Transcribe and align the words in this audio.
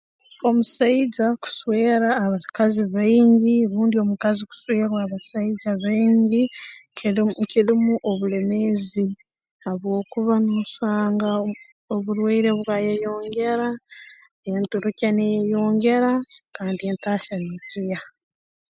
Omusaija 0.47 1.25
kuswera 1.43 2.09
abakazi 2.25 2.83
baingi 2.93 3.55
rundi 3.69 3.69
abasaija 3.69 3.69
baingi 3.69 3.69
rundi 3.71 3.95
omukazi 4.03 4.41
kuswerwa 4.49 4.97
abasaija 5.01 5.69
baingi 5.83 6.43
kilumu 6.97 7.41
kirumu 7.51 7.93
obulemeezi 8.09 9.05
habwokuba 9.63 10.35
noosanga 10.45 11.29
oburwaire 11.93 12.51
bwayeyongera 12.59 13.67
enturukya 14.51 15.09
neeyeyongera 15.17 16.11
kandi 16.55 16.81
entaahya 16.91 17.35
neekeeha 17.43 18.07